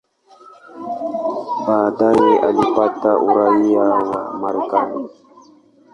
Baadaye 1.67 2.39
alipata 2.39 3.17
uraia 3.17 3.79
wa 3.83 4.33
Marekani. 4.33 5.09